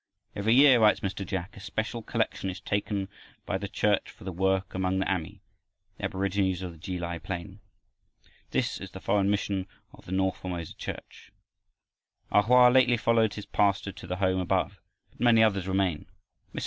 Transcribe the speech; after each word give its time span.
"Every 0.35 0.55
year," 0.55 0.79
writes 0.79 1.01
Mr. 1.01 1.23
Jack, 1.23 1.55
"a 1.55 1.59
special 1.59 2.01
collection 2.01 2.49
is 2.49 2.59
taken 2.59 3.07
by 3.45 3.59
the 3.59 3.67
Church 3.67 4.09
for 4.09 4.23
the 4.23 4.31
work 4.31 4.73
among 4.73 4.97
the 4.97 5.05
Ami 5.07 5.43
the 5.99 6.05
aborigines 6.05 6.63
of 6.63 6.71
the 6.71 6.79
Ki 6.79 6.97
lai 6.97 7.19
plain." 7.19 7.59
This 8.49 8.79
is 8.81 8.89
the 8.89 8.99
foreign 8.99 9.29
mission 9.29 9.67
of 9.93 10.05
the 10.07 10.11
north 10.11 10.37
Formosa 10.39 10.73
Church. 10.73 11.31
A 12.31 12.41
Hoa 12.41 12.69
lately 12.71 12.97
followed 12.97 13.35
his 13.35 13.45
pastor 13.45 13.91
to 13.91 14.07
the 14.07 14.15
home 14.15 14.39
above, 14.39 14.79
but 15.11 15.19
many 15.19 15.43
others 15.43 15.67
remain. 15.67 16.07
Mr. 16.51 16.59